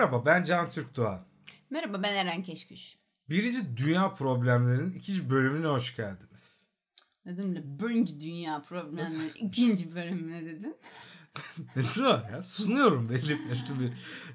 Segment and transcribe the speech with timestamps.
[0.00, 1.20] Merhaba ben Can Türkdoğan.
[1.70, 2.96] Merhaba ben Eren Keşküş.
[3.28, 6.68] Birinci Dünya Problemlerinin ikinci bölümüne hoş geldiniz.
[7.24, 10.76] Neden öyle birinci dünya problemleri ikinci bölümüne dedin?
[11.76, 12.42] Nesi var ya?
[12.42, 13.92] Sunuyorum belli işte bir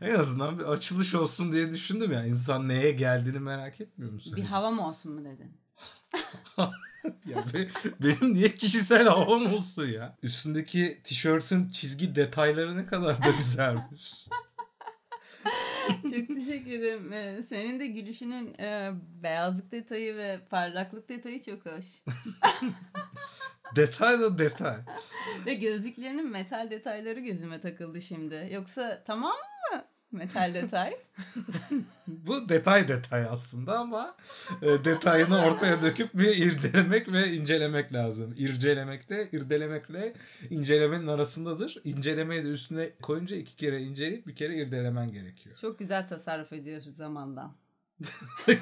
[0.08, 2.26] en azından bir açılış olsun diye düşündüm ya.
[2.26, 4.38] İnsan neye geldiğini merak etmiyor musun?
[4.38, 5.58] Bir hava mı olsun mu dedin?
[7.26, 7.70] ya be-
[8.02, 10.18] benim niye kişisel havam olsun ya?
[10.24, 14.28] Üstündeki tişörtün çizgi detayları ne kadar da güzelmiş.
[16.02, 17.14] Çok teşekkür ederim.
[17.14, 18.92] Ee, Senin de gülüşünün e,
[19.24, 21.86] beyazlık detayı ve parlaklık detayı çok hoş.
[23.76, 24.78] detay da detay.
[25.46, 28.50] ve gözlüklerinin metal detayları gözüme takıldı şimdi.
[28.52, 29.32] Yoksa tamam
[29.72, 30.98] mı metal detay?
[32.08, 34.16] Bu detay detay aslında ama
[34.62, 38.34] e, detayını ortaya döküp bir irdelemek ve incelemek lazım.
[38.38, 40.14] İrcelemek de irdelemekle
[40.50, 41.82] incelemenin arasındadır.
[41.84, 45.56] İncelemeyi de üstüne koyunca iki kere inceleyip bir kere irdelemen gerekiyor.
[45.62, 47.56] çok güzel tasarruf ediyoruz zamandan.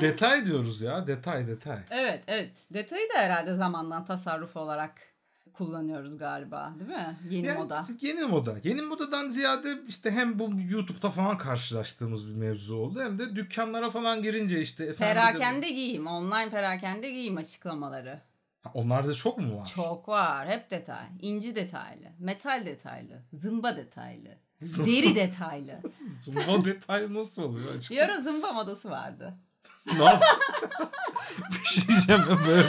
[0.00, 1.78] detay diyoruz ya detay detay.
[1.90, 5.11] Evet evet detayı da herhalde zamandan tasarruf olarak
[5.52, 7.18] kullanıyoruz galiba değil mi?
[7.30, 7.86] Yeni Yani moda.
[8.00, 8.56] Yeni moda.
[8.64, 13.90] Yeni modadan ziyade işte hem bu YouTube'da falan karşılaştığımız bir mevzu oldu hem de dükkanlara
[13.90, 18.20] falan girince işte efendim de- Perakende giyim, online perakende giyim açıklamaları.
[18.62, 19.66] Ha, Onlarda çok mu var?
[19.74, 20.48] Çok var.
[20.48, 21.06] Hep detay.
[21.22, 24.28] İnci detaylı, metal detaylı, zımba detaylı,
[24.60, 25.80] deri detaylı.
[26.22, 27.74] Zımba detay nasıl oluyor?
[27.90, 29.34] Bir ara zımba modası vardı.
[29.86, 29.92] Ne
[31.50, 32.66] bir şey diyeceğim ya böyle,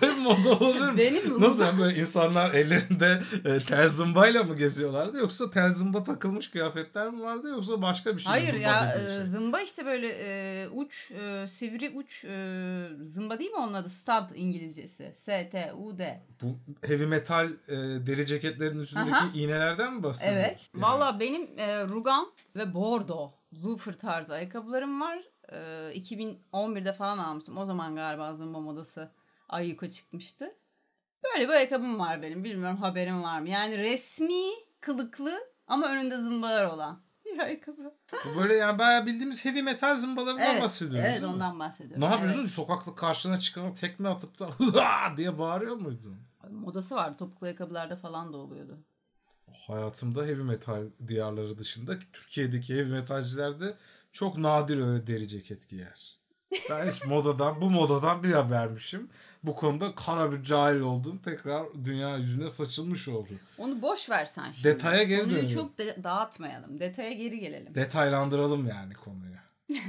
[0.00, 0.98] böyle moda olabilir mi?
[0.98, 6.50] Benim Nasıl yani böyle insanlar ellerinde e, tel zımbayla mı geziyorlardı yoksa tel zımba takılmış
[6.50, 9.26] kıyafetler mi vardı yoksa başka bir şey Hayır zımba ya e, şey?
[9.26, 13.88] zımba işte böyle e, uç, e, sivri uç e, zımba değil mi onun adı?
[13.88, 15.10] Stud İngilizcesi.
[15.14, 16.22] S-T-U-D.
[16.42, 19.28] Bu heavy metal e, deri ceketlerin üstündeki Aha.
[19.34, 20.40] iğnelerden mi bahsediyorsun?
[20.40, 20.70] Evet.
[20.74, 23.32] Valla benim e, rugan ve bordo
[23.64, 25.18] loafer tarzı ayakkabılarım var.
[25.52, 25.56] E,
[25.94, 27.58] 2011'de falan almıştım.
[27.58, 29.10] O zaman galiba zımba modası
[29.48, 30.56] ayyuka çıkmıştı.
[31.24, 32.44] Böyle bir ayakkabım var benim.
[32.44, 33.48] Bilmiyorum haberim var mı?
[33.48, 34.42] Yani resmi
[34.80, 37.94] kılıklı ama önünde zımbalar olan bir ayakkabı.
[38.36, 41.10] Böyle yani bayağı bildiğimiz heavy metal zımbalarından Evet, bahsediyoruz.
[41.12, 42.00] evet ondan bahsediyorum.
[42.00, 42.40] Ne yapıyordun?
[42.40, 42.50] Evet.
[42.50, 44.48] Sokakta karşına çıkana tekme atıp da
[45.16, 46.16] diye bağırıyor muydun?
[46.50, 47.16] Modası vardı.
[47.18, 48.78] Topuklu ayakkabılarda falan da oluyordu.
[49.66, 53.74] Hayatımda heavy metal diyarları dışında ki Türkiye'deki heavy metalciler de
[54.12, 56.20] çok nadir öyle deri ceket giyer.
[56.70, 59.10] Ben hiç modadan, bu modadan bir habermişim.
[59.42, 61.18] Bu konuda kara bir cahil oldum.
[61.24, 63.28] Tekrar dünya yüzüne saçılmış oldu.
[63.58, 64.64] Onu boş ver sen şimdi.
[64.68, 65.54] Detaya geri Konuyu dönelim.
[65.54, 66.80] çok de- dağıtmayalım.
[66.80, 67.74] Detaya geri gelelim.
[67.74, 69.30] Detaylandıralım yani konuyu.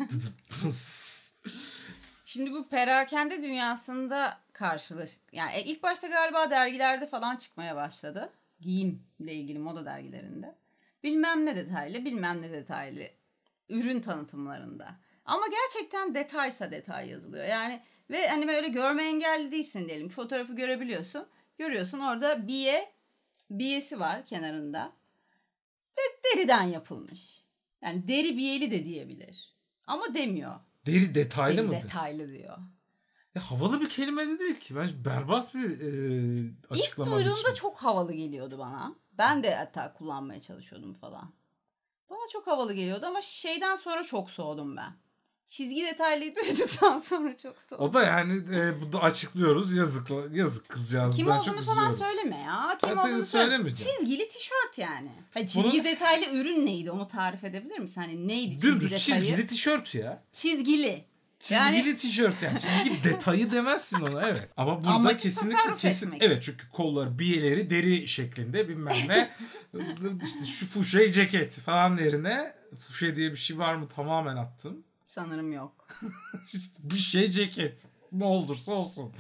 [2.26, 8.30] Şimdi bu perakende dünyasında karşılaş yani e, ilk başta galiba dergilerde falan çıkmaya başladı.
[8.62, 10.56] Giyimle ilgili moda dergilerinde.
[11.04, 13.04] Bilmem ne detaylı, bilmem ne detaylı
[13.72, 15.00] ürün tanıtımlarında.
[15.26, 17.46] Ama gerçekten detaysa detay yazılıyor.
[17.46, 20.10] Yani ve hani böyle görme engelli değilsin diyelim.
[20.10, 21.28] Bir fotoğrafı görebiliyorsun.
[21.58, 22.94] Görüyorsun orada biye
[23.50, 24.94] biyesi var kenarında.
[25.98, 27.46] Ve deriden yapılmış.
[27.82, 29.56] Yani deri biyeli de diyebilir.
[29.88, 30.56] Ama demiyor.
[30.86, 31.72] Deri detaylı Deri mı?
[31.74, 32.58] detaylı diyor.
[33.36, 34.76] Ya havalı bir kelime de değil ki.
[34.76, 35.88] Bence berbat bir e,
[36.40, 37.56] İlk açıklama duyduğumda biçimi.
[37.56, 38.96] çok havalı geliyordu bana.
[39.18, 41.34] Ben de hatta kullanmaya çalışıyordum falan.
[42.12, 44.94] Bana çok havalı geliyordu ama şeyden sonra çok soğudum ben.
[45.46, 47.86] Çizgi detaylıyı duyduktan sonra çok soğudum.
[47.86, 49.74] O da yani e, bu da açıklıyoruz.
[49.74, 51.16] Yazık yazık kızcağız.
[51.16, 52.18] Kim ben olduğunu çok falan üzülüyorum.
[52.18, 52.78] söyleme ya.
[52.82, 53.76] Kim Ben olduğunu söyle.
[53.76, 55.12] Çizgili tişört yani.
[55.34, 58.02] Hayır, çizgi Bunu- detaylı ürün neydi onu tarif edebilir misin?
[58.02, 59.00] Hani neydi çizgi Dümdüz detayı?
[59.00, 60.24] çizgili tişört ya.
[60.32, 61.06] Çizgili.
[61.42, 62.60] Çizgili tişört yani.
[62.60, 64.50] Çizgi detayı demezsin ona evet.
[64.58, 66.22] Ama burada Amacı kesinlikle kesin etmek.
[66.24, 69.32] evet çünkü kolları biyeleri deri şeklinde bilmem ne
[70.24, 74.84] işte şu fuşe ceket falan yerine fuşe diye bir şey var mı tamamen attım.
[75.08, 75.88] Sanırım yok.
[76.54, 77.86] İşte bir şey ceket.
[78.12, 79.14] Ne olursa olsun.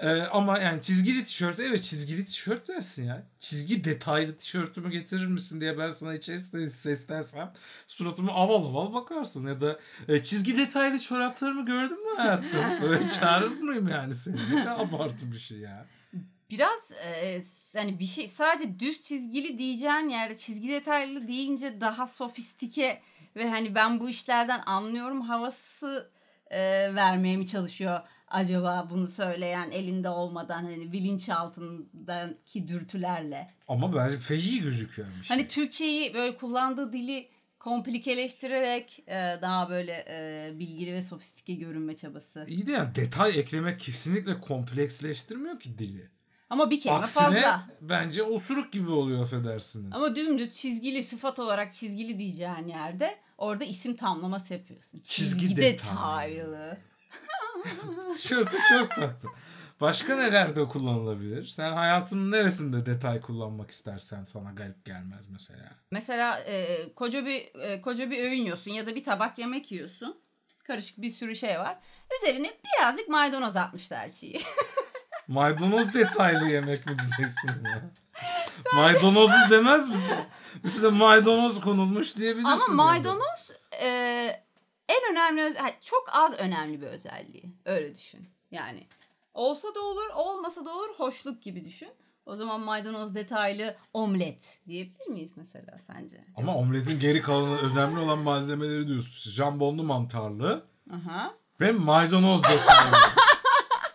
[0.00, 3.22] Ee, ama yani çizgili tişört evet çizgili tişört dersin ya.
[3.40, 7.52] Çizgi detaylı tişörtümü getirir misin diye ben sana içerisinde seslensem
[7.86, 9.46] suratıma aval aval bakarsın.
[9.46, 12.60] Ya da e, çizgi detaylı çoraplarımı gördün mü hayatım?
[12.82, 14.36] Böyle çağırır mıyım yani seni?
[14.54, 15.86] Ne abartı bir şey ya.
[16.50, 17.42] Biraz e,
[17.76, 23.00] hani bir şey sadece düz çizgili diyeceğin yerde çizgi detaylı deyince daha sofistike
[23.36, 26.10] ve hani ben bu işlerden anlıyorum havası
[26.50, 26.60] e,
[26.94, 28.00] vermeye mi çalışıyor
[28.32, 33.50] acaba bunu söyleyen elinde olmadan hani bilinçaltındaki dürtülerle.
[33.68, 35.36] Ama bence feci gözüküyor bir şey.
[35.36, 42.44] Hani Türkçeyi böyle kullandığı dili komplikeleştirerek e, daha böyle e, bilgili ve sofistike görünme çabası.
[42.48, 46.10] İyi de yani detay eklemek kesinlikle kompleksleştirmiyor ki dili.
[46.50, 47.66] Ama bir kelime Aksine fazla.
[47.80, 49.92] bence osuruk gibi oluyor affedersiniz.
[49.92, 55.00] Ama dümdüz çizgili sıfat olarak çizgili diyeceğin yerde orada isim tamlaması yapıyorsun.
[55.00, 56.78] Çizgi detaylı.
[58.14, 59.30] Tişörtü çok taktın.
[59.80, 61.46] Başka nelerde kullanılabilir?
[61.46, 65.70] Sen hayatının neresinde detay kullanmak istersen sana garip gelmez mesela.
[65.90, 70.20] Mesela e, koca bir e, koca bir öğün yiyorsun ya da bir tabak yemek yiyorsun.
[70.64, 71.78] Karışık bir sürü şey var.
[72.18, 74.40] Üzerine birazcık maydanoz atmışlar çiğ.
[75.28, 77.82] Maydanoz detaylı yemek mi diyeceksin ya?
[78.74, 80.18] Maydanozlu demez misin?
[80.64, 82.50] Üstüne maydanoz konulmuş diyebilirsin.
[82.50, 82.74] Ama yani.
[82.76, 83.50] maydanoz
[83.82, 84.41] e,
[84.92, 87.44] en önemli çok az önemli bir özelliği.
[87.64, 88.28] Öyle düşün.
[88.50, 88.86] Yani
[89.34, 90.88] olsa da olur, olmasa da olur.
[90.96, 91.88] Hoşluk gibi düşün.
[92.26, 96.24] O zaman maydanoz detaylı omlet diyebilir miyiz mesela sence?
[96.36, 99.10] Ama omletin geri kalanı önemli olan malzemeleri diyorsun.
[99.10, 101.34] İşte jambonlu mantarlı Aha.
[101.60, 102.96] ve maydanoz detaylı.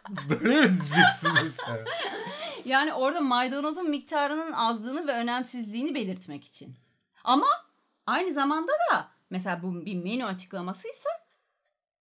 [0.29, 1.83] Böyle mi diyeceksin mesela?
[2.65, 6.75] Yani orada maydanozun miktarının azlığını ve önemsizliğini belirtmek için.
[7.23, 7.47] Ama
[8.05, 11.09] aynı zamanda da mesela bu bir menü açıklamasıysa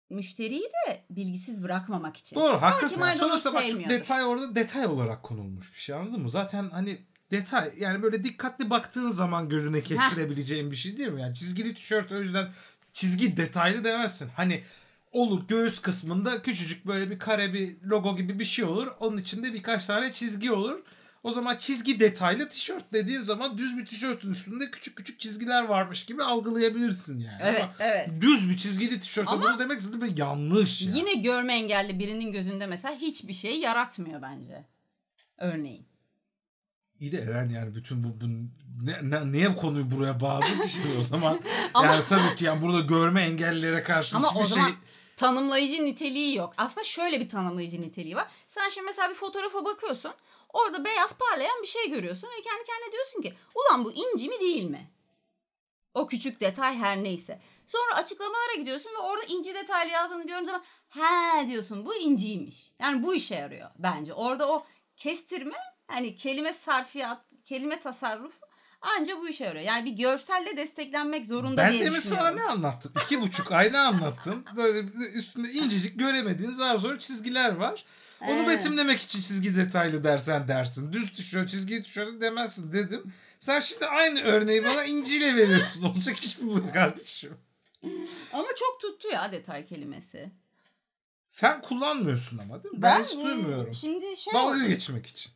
[0.10, 2.36] müşteriyi de bilgisiz bırakmamak için.
[2.36, 3.02] Doğru haklısın.
[3.12, 6.30] Sonuçta bak çok detay orada detay olarak konulmuş bir şey anladın mı?
[6.30, 11.22] Zaten hani detay yani böyle dikkatli baktığın zaman gözüne kestirebileceğin bir şey değil mi?
[11.22, 12.52] Yani çizgili tişört o yüzden
[12.92, 14.30] çizgi detaylı demezsin.
[14.36, 14.64] Hani
[15.12, 18.88] olur göğüs kısmında küçücük böyle bir kare bir logo gibi bir şey olur.
[19.00, 20.80] Onun içinde birkaç tane çizgi olur.
[21.24, 26.06] O zaman çizgi detaylı tişört dediğin zaman düz bir tişörtün üstünde küçük küçük çizgiler varmış
[26.06, 27.38] gibi algılayabilirsin yani.
[27.42, 28.10] Evet, Ama evet.
[28.22, 30.94] düz bir çizgili tişörte Ama bunu demek zaten yanlış ya.
[30.96, 34.66] Yine görme engelli birinin gözünde mesela hiçbir şey yaratmıyor bence.
[35.38, 35.86] Örneğin.
[37.00, 38.26] İyi de Eren yani bütün bu, bu
[38.86, 41.40] ne, ne, niye bu konuyu buraya bağladın ki şimdi o zaman?
[41.74, 44.76] Ama- yani tabii ki yani burada görme engellilere karşı Ama hiçbir o zaman şey
[45.24, 46.54] tanımlayıcı niteliği yok.
[46.58, 48.28] Aslında şöyle bir tanımlayıcı niteliği var.
[48.48, 50.12] Sen şimdi mesela bir fotoğrafa bakıyorsun.
[50.54, 54.40] Orada beyaz parlayan bir şey görüyorsun ve kendi kendine diyorsun ki ulan bu inci mi
[54.40, 54.92] değil mi?
[55.94, 57.40] O küçük detay her neyse.
[57.66, 62.74] Sonra açıklamalara gidiyorsun ve orada inci detaylı yazdığını gördüğün zaman he diyorsun bu inciymiş.
[62.80, 64.14] Yani bu işe yarıyor bence.
[64.14, 64.66] Orada o
[64.96, 68.42] kestirme hani kelime sarfiyat, kelime tasarruf
[68.84, 69.66] anca bu işe yarıyor.
[69.66, 72.38] Yani bir görselle desteklenmek zorunda ben diye demin sana düşünüyorum.
[72.38, 72.92] ne anlattım?
[73.06, 74.44] İki buçuk ay ne anlattım?
[74.56, 74.80] Böyle
[75.14, 77.86] üstünde incecik göremediğin zar zor çizgiler var.
[78.22, 78.48] Onu Evet.
[78.48, 80.94] betimlemek için çizgi detaylı dersen dersin.
[80.94, 83.14] Düz tişört, çizgi tişört demezsin dedim.
[83.40, 85.84] Sen şimdi aynı örneği bana inciyle veriyorsun.
[85.94, 87.38] Olacak iş mi bu kardeşim?
[88.34, 90.32] Ama çok tuttu ya detay kelimesi.
[91.30, 92.82] Sen kullanmıyorsun ama değil mi?
[92.82, 93.74] Ben, hiç e, duymuyorum.
[93.74, 95.32] Şimdi şey Dalga geçmek için.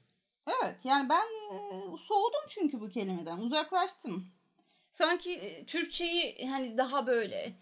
[0.47, 1.23] Evet yani ben
[1.97, 4.27] soğudum çünkü bu kelimeden uzaklaştım.
[4.91, 7.53] Sanki Türkçeyi hani daha böyle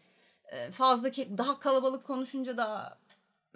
[0.72, 3.00] fazla daha kalabalık konuşunca daha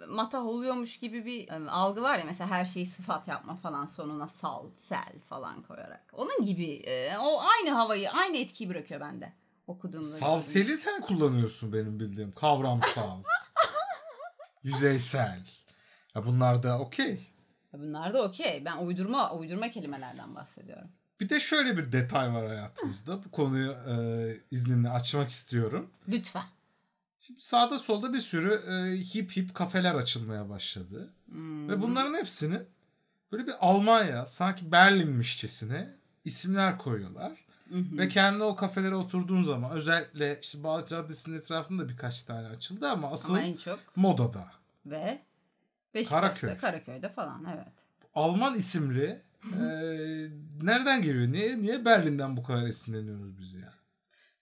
[0.08, 4.66] matah oluyormuş gibi bir algı var ya mesela her şeyi sıfat yapma falan sonuna sal,
[4.76, 6.12] sel falan koyarak.
[6.12, 6.84] Onun gibi
[7.20, 9.32] o aynı havayı aynı etkiyi bırakıyor bende
[9.66, 10.06] okuduğumda.
[10.06, 12.32] Salseli sen kullanıyorsun benim bildiğim.
[12.32, 13.22] Kavramsal.
[14.62, 15.40] yüzeysel.
[16.14, 17.20] Ya bunlar da okey.
[17.72, 18.62] Bunlar da okey.
[18.64, 20.88] Ben uydurma uydurma kelimelerden bahsediyorum.
[21.20, 23.24] Bir de şöyle bir detay var hayatımızda.
[23.24, 23.94] Bu konuyu e,
[24.50, 25.90] izninle açmak istiyorum.
[26.08, 26.44] Lütfen.
[27.20, 31.10] Şimdi sağda solda bir sürü e, hip hip kafeler açılmaya başladı.
[31.68, 32.58] Ve bunların hepsini
[33.32, 37.32] böyle bir Almanya sanki Berlinmişçesine isimler koyuyorlar.
[37.70, 43.10] Ve kendi o kafelere oturduğun zaman özellikle işte Bağdat Caddesi'nin etrafında birkaç tane açıldı ama
[43.10, 44.52] asıl Ama en çok modada.
[44.86, 45.22] ve
[45.94, 46.56] Beşiktaş'ta, Karaköy.
[46.60, 47.72] Karaköy'de falan evet.
[48.14, 49.62] Alman isimli e,
[50.62, 51.32] nereden geliyor?
[51.32, 53.74] Niye niye Berlin'den bu kadar esinleniyoruz biz ya?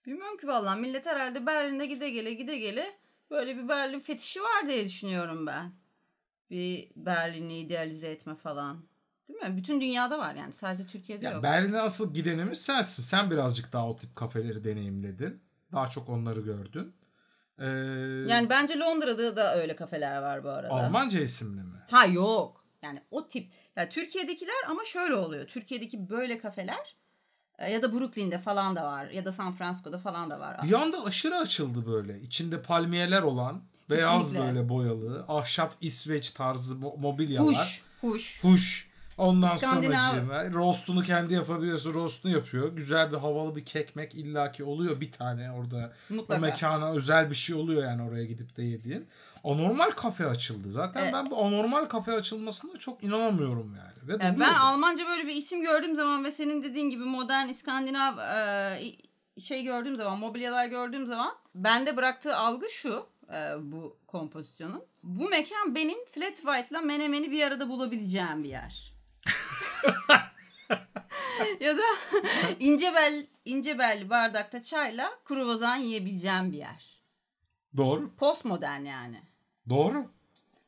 [0.05, 2.85] Bilmiyorum ki vallahi millet herhalde Berlin'de gide gele gide gele
[3.31, 5.71] böyle bir Berlin fetişi var diye düşünüyorum ben.
[6.49, 8.83] Bir Berlin'i idealize etme falan.
[9.27, 9.57] Değil mi?
[9.57, 11.43] Bütün dünyada var yani sadece Türkiye'de Ya yok.
[11.43, 13.03] Berlin'e asıl gidenimiz sensin.
[13.03, 15.41] Sen birazcık daha o tip kafeleri deneyimledin.
[15.71, 16.93] Daha çok onları gördün.
[17.59, 17.65] Ee,
[18.31, 20.73] Yani bence Londra'da da öyle kafeler var bu arada.
[20.73, 21.77] Almanca isimli mi?
[21.91, 22.63] Ha yok.
[22.81, 23.51] Yani o tip.
[23.75, 25.47] Ya Türkiye'dekiler ama şöyle oluyor.
[25.47, 26.95] Türkiye'deki böyle kafeler
[27.59, 30.63] e, ya da Brooklyn'de falan da var ya da San Francisco'da falan da var.
[30.63, 32.19] Bir anda aşırı açıldı böyle.
[32.19, 34.45] İçinde palmiyeler olan, beyaz Kesinlikle.
[34.47, 37.47] böyle boyalı, ahşap İsveç tarzı mo- mobilyalar.
[37.49, 37.83] Huş.
[38.01, 38.39] Huş.
[38.43, 38.88] Huş.
[39.19, 41.93] Ondan İskandinav- sonra roastunu kendi yapabiliyorsun.
[41.93, 42.75] Roastunu yapıyor.
[42.75, 45.91] Güzel bir havalı bir kekmek illaki oluyor bir tane orada.
[46.09, 46.37] Mutlaka.
[46.37, 49.07] O mekana özel bir şey oluyor yani oraya gidip de yediğin.
[49.43, 50.69] Anormal kafe açıldı.
[50.71, 51.13] Zaten Evet.
[51.13, 54.19] ben bu anormal kafe açılmasına çok inanamıyorum yani.
[54.19, 54.53] Ve Yani ben.
[54.53, 58.79] Almanca böyle bir isim gördüğüm zaman ve senin dediğin gibi modern İskandinav e,
[59.41, 64.83] şey gördüğüm zaman, mobilyalar gördüğüm zaman bende bıraktığı algı şu e, bu kompozisyonun.
[65.03, 68.98] Bu mekan benim Flat White'la Menemen'i bir arada bulabileceğim bir yer.
[71.59, 71.83] ya da
[72.59, 76.99] ince bel ince belli bardakta çayla kruvazan yiyebileceğim bir yer.
[77.77, 78.15] Doğru.
[78.15, 79.21] Postmodern yani.
[79.69, 80.05] Doğru.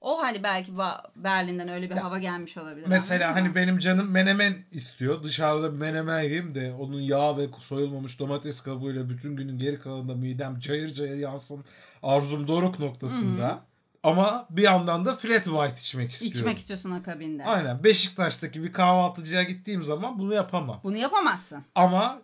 [0.02, 0.72] O hani belki
[1.16, 2.88] Berlin'den öyle bir hava gelmiş olabilir.
[2.88, 5.24] Mesela hani benim canım menemen istiyor.
[5.24, 10.16] Dışarıda bir menemen yiyeyim de onun yağ ve soyulmamış domates kabuğuyla bütün günün geri kalanında
[10.16, 11.66] midem cayır cayır yansın.
[12.04, 13.62] Arzum doruk noktasında.
[14.04, 16.38] Ama bir yandan da flat white içmek istiyorum.
[16.40, 17.46] içmek istiyorsun akabinde.
[17.46, 17.84] Aynen.
[17.84, 20.80] Beşiktaş'taki bir kahvaltıcıya gittiğim zaman bunu yapamam.
[20.84, 21.64] Bunu yapamazsın.
[21.76, 22.22] Ama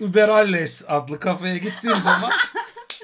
[0.00, 2.30] Uberalles adlı kafeye gittiğim zaman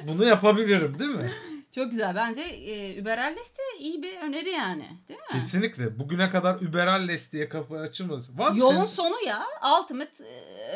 [0.02, 1.30] bunu yapabilirim değil mi?
[1.74, 2.14] Çok güzel.
[2.14, 4.86] Bence e, Uberalles de iyi bir öneri yani.
[5.08, 5.26] Değil mi?
[5.32, 5.98] Kesinlikle.
[5.98, 8.38] Bugüne kadar Uberalles diye kapı açılmaz.
[8.38, 9.42] Var Yolun senin- sonu ya.
[9.80, 10.24] Ultimate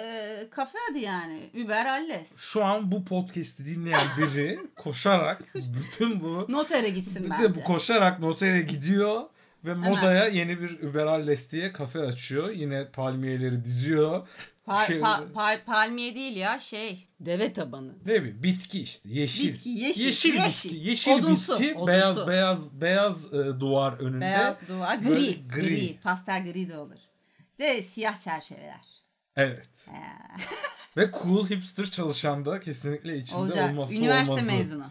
[0.01, 1.51] e, kafe adı yani.
[1.65, 2.37] Uberalles.
[2.37, 7.61] şu an bu podcast'i dinleyen biri koşarak bütün bu Notere gitsin bütün bence.
[7.61, 9.23] bu koşarak notere gidiyor
[9.65, 12.51] ve modaya yeni bir Uberalles diye kafe açıyor.
[12.51, 14.29] Yine palmiyeleri diziyor.
[14.69, 17.09] Pa- Şey- pa- pa- palmiye değil ya şey.
[17.21, 17.93] Deve tabanı.
[18.07, 19.49] ne bileyim bitki işte yeşil.
[19.53, 20.71] Bitki, yeşil, yeşil, yeşil.
[20.71, 21.87] bitki, yeşil Odunsu, bitki, odunsu.
[21.87, 24.21] beyaz beyaz beyaz e, duvar önünde.
[24.21, 25.05] Beyaz duvar.
[25.05, 25.99] Böyle Gri, gri.
[26.03, 26.99] Pastel gri de olur.
[27.61, 28.81] Ve siyah çerçeveler.
[29.37, 29.69] Evet.
[30.97, 33.71] Ve cool hipster çalışan da kesinlikle içinde Olacak.
[33.71, 34.53] olması Üniversite olması.
[34.53, 34.87] mezunu.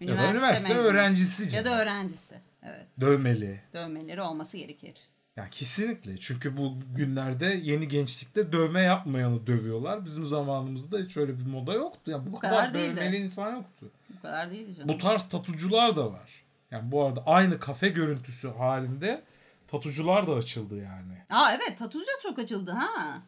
[0.00, 0.86] Ya da üniversite mezunu.
[0.88, 1.56] öğrencisi.
[1.56, 2.34] Ya da öğrencisi.
[2.62, 2.86] Evet.
[3.00, 3.60] Dövmeli.
[3.74, 4.94] Dövmeleri olması gerekir.
[5.36, 6.20] Ya kesinlikle.
[6.20, 10.04] Çünkü bu günlerde yeni gençlikte dövme yapmayanı dövüyorlar.
[10.04, 12.10] Bizim zamanımızda hiç öyle bir moda yoktu.
[12.10, 12.96] Yani bu, Bu kadar, kadar değildi.
[12.96, 13.90] dövmeli insan yoktu.
[14.16, 14.88] Bu kadar değildi canım.
[14.88, 16.44] Bu tarz tatucular da var.
[16.70, 19.22] Yani bu arada aynı kafe görüntüsü halinde
[19.68, 21.24] tatucular da açıldı yani.
[21.30, 23.22] Aa evet tatucu çok açıldı ha.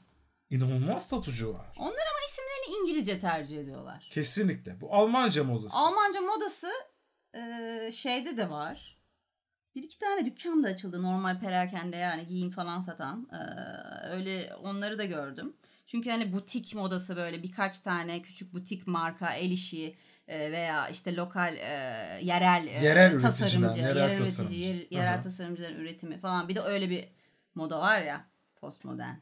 [0.50, 1.66] İnanılmaz tatucu var.
[1.78, 4.08] Onlar ama isimlerini İngilizce tercih ediyorlar.
[4.11, 4.80] Kesinlikle.
[4.80, 5.76] Bu Almanca modası.
[5.76, 6.70] Almanca modası
[7.34, 8.93] e, şeyde de var.
[9.75, 13.28] Bir iki tane dükkan da açıldı normal perakende yani giyim falan satan.
[13.33, 13.38] E,
[14.09, 15.57] öyle onları da gördüm.
[15.87, 19.97] Çünkü hani butik modası böyle birkaç tane küçük butik marka, el işi
[20.28, 21.69] e, veya işte lokal e,
[22.23, 24.87] yerel, e, Yerel tasarımcı, yerel yerel, tasarımcı.
[24.90, 25.23] yerel Aha.
[25.23, 26.49] tasarımcıların üretimi falan.
[26.49, 27.09] Bir de öyle bir
[27.54, 28.25] moda var ya
[28.57, 29.14] postmodern.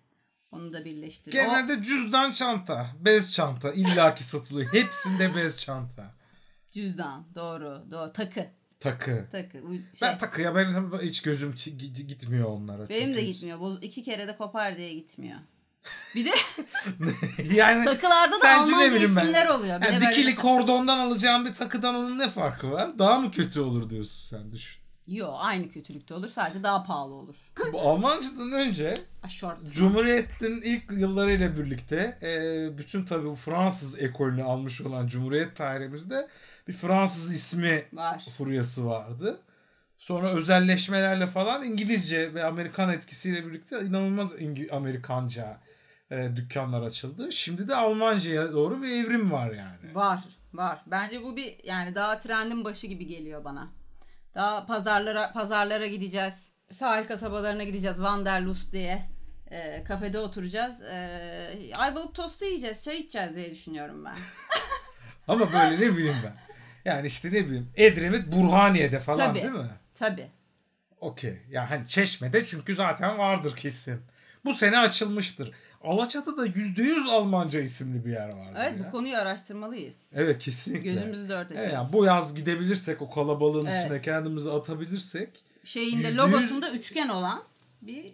[0.53, 1.33] Onu da birleştir.
[1.33, 4.73] O- Genelde cüzdan çanta, bez çanta illaki satılıyor.
[4.75, 6.15] Hepsinde bez çanta.
[6.73, 8.47] cüzdan doğru doğru takı
[8.83, 9.27] Takı.
[9.33, 9.59] takı.
[9.99, 11.55] Şey, Ben takıya benim hiç gözüm
[12.09, 12.89] gitmiyor onlara.
[12.89, 13.61] benim de gitmiyor.
[13.61, 15.39] Bu iki kere de kopar diye gitmiyor.
[16.15, 16.31] Bir de
[17.55, 19.23] yani takılarda da Almanca bileyim ben?
[19.23, 19.81] isimler oluyor.
[19.81, 22.99] Bir Yani böyle dikili mesela- kordondan alacağım bir takıdan onun ne farkı var?
[22.99, 24.82] Daha mı kötü olur diyorsun sen düşün.
[25.07, 27.53] Yo aynı kötülükte olur sadece daha pahalı olur.
[27.73, 28.95] Bu Almancadan önce
[29.29, 29.73] Şort.
[29.73, 36.29] Cumhuriyet'in ilk yıllarıyla birlikte e, bütün tabii bu Fransız ekolünü almış olan Cumhuriyet tarihimizde
[36.69, 38.25] bir Fransız ismi Var.
[38.39, 39.41] furyası vardı.
[39.99, 45.61] Sonra özelleşmelerle falan İngilizce ve Amerikan etkisiyle birlikte inanılmaz İngi- Amerikanca
[46.11, 47.33] e, dükkanlar açıldı.
[47.33, 49.95] Şimdi de Almanca'ya doğru bir evrim var yani.
[49.95, 50.21] Var.
[50.55, 50.83] Var.
[50.87, 53.69] Bence bu bir yani daha trendin başı gibi geliyor bana.
[54.35, 56.49] Daha pazarlara pazarlara gideceğiz.
[56.69, 57.97] Sahil kasabalarına gideceğiz.
[57.97, 59.03] Wanderlust diye.
[59.51, 60.83] E, kafede oturacağız.
[60.83, 62.85] E, ayvalık tostu yiyeceğiz.
[62.85, 64.17] Çay içeceğiz diye düşünüyorum ben.
[65.29, 66.35] Ama böyle ne bileyim ben.
[66.85, 69.43] Yani işte ne bileyim Edremit Burhaniye'de falan Tabii.
[69.43, 69.71] değil mi?
[69.95, 70.27] Tabii.
[71.01, 71.39] Okey.
[71.51, 74.01] Ya hani Çeşme'de çünkü zaten vardır kesin.
[74.45, 75.53] Bu sene açılmıştır.
[75.85, 78.87] Alaçatı'da %100 Almanca isimli bir yer vardı Evet ya.
[78.87, 79.97] bu konuyu araştırmalıyız.
[80.15, 80.93] Evet kesinlikle.
[80.93, 81.61] Gözümüzü dört açacağız.
[81.65, 83.85] Evet, yani bu yaz gidebilirsek o kalabalığın Evet.
[83.85, 85.29] içine kendimizi atabilirsek
[85.65, 87.43] Şeyinde Yüzde logosunda üçgen olan
[87.83, 88.13] bir e,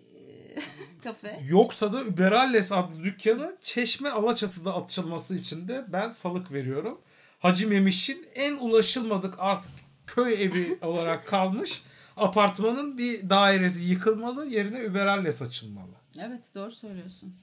[1.05, 1.41] kafe.
[1.49, 6.99] yoksa da Uberalles adlı dükkanı Çeşme Alaçatı'da açılması için de ben salık veriyorum.
[7.39, 9.71] Hacı Memiş'in en ulaşılmadık artık
[10.07, 11.83] köy evi olarak kalmış
[12.17, 15.89] apartmanın bir dairesi yıkılmalı yerine Uberalles açılmalı.
[16.21, 17.35] Evet doğru söylüyorsun.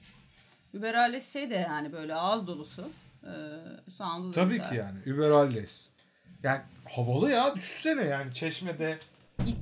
[0.78, 2.88] Uberales şey de yani böyle ağız dolusu.
[3.24, 3.28] Ee,
[3.96, 5.90] sound'u da Tabii ki yani Uberalles.
[6.42, 6.60] Yani
[6.96, 8.98] havalı ya düşünsene yani Çeşme'de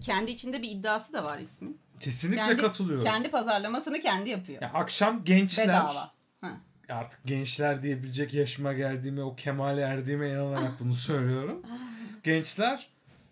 [0.05, 1.79] kendi içinde bir iddiası da var ismin.
[2.01, 3.05] kesinlikle Kendi, katılıyorum.
[3.05, 4.63] kendi pazarlamasını kendi yapıyor.
[4.63, 6.11] Yani akşam gençler Bedava.
[6.41, 6.51] Ha.
[6.89, 11.63] artık gençler diyebilecek yaşıma geldiğime o kemale erdiğime inanarak bunu söylüyorum.
[12.23, 12.89] gençler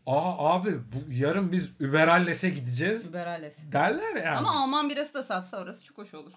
[0.07, 3.57] aa abi bu yarın biz Uberalles'e gideceğiz Uberales.
[3.73, 4.37] derler yani.
[4.39, 6.33] Ama Alman birası da satsa orası çok hoş olur.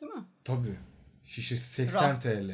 [0.00, 0.24] Değil mi?
[0.44, 0.78] Tabii.
[1.24, 2.22] Şişesi 80 Raft.
[2.22, 2.50] TL.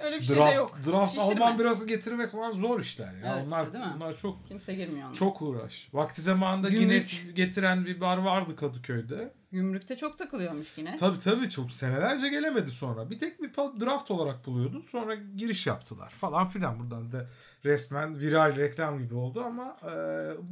[0.00, 0.78] Öyle bir şey draft, de yok.
[0.86, 1.44] Draft Şişirme.
[1.44, 3.36] Alman birası getirmek falan zor işler ya.
[3.36, 3.92] Evet onlar işte, değil mi?
[3.96, 5.14] onlar çok Kimse girmiyor ona.
[5.14, 5.88] çok uğraş.
[5.92, 6.88] Vakti zamanında Gümrük.
[6.88, 9.32] Guinness getiren bir bar vardı Kadıköy'de.
[9.52, 10.96] Gümrükte çok takılıyormuş yine.
[10.96, 13.10] Tabii tabii çok senelerce gelemedi sonra.
[13.10, 14.82] Bir tek bir draft olarak buluyordu.
[14.82, 16.80] Sonra giriş yaptılar falan filan.
[16.80, 17.26] Buradan da
[17.64, 19.92] resmen viral reklam gibi oldu ama e,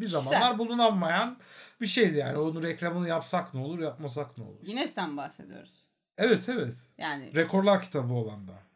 [0.01, 1.39] bir zamanlar bulunamayan
[1.81, 2.39] bir şeydi yani.
[2.39, 4.65] Onun reklamını yapsak ne olur, yapmasak ne olur.
[4.65, 5.89] Guinness'ten bahsediyoruz.
[6.19, 6.75] Evet evet.
[6.99, 8.68] Yani Rekorlar kitabı olan da.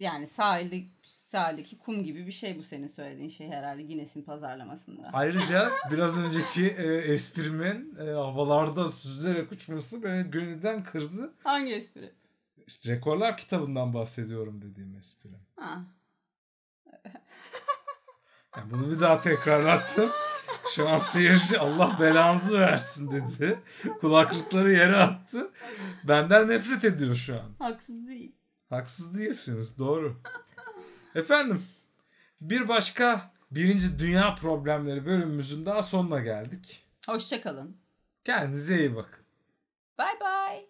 [0.00, 5.10] Yani sahilde sahildeki kum gibi bir şey bu senin söylediğin şey herhalde Guinness'in pazarlamasında.
[5.12, 11.34] Ayrıca biraz önceki e, esprimin e, havalarda süzerek uçması beni gönülden kırdı.
[11.44, 12.12] Hangi espri?
[12.86, 15.28] Rekorlar kitabından bahsediyorum dediğim espri.
[15.56, 15.84] Ha.
[18.56, 20.10] Yani bunu bir daha tekrarlattım.
[20.74, 23.58] Şu an seyirci Allah belanızı versin dedi.
[24.00, 25.50] Kulaklıkları yere attı.
[26.04, 27.50] Benden nefret ediyor şu an.
[27.58, 28.32] Haksız değil.
[28.70, 30.20] Haksız değilsiniz doğru.
[31.14, 31.66] Efendim
[32.40, 36.86] bir başka birinci dünya problemleri bölümümüzün daha sonuna geldik.
[37.06, 37.76] Hoşçakalın.
[38.24, 39.24] Kendinize iyi bakın.
[39.98, 40.69] Bye bye.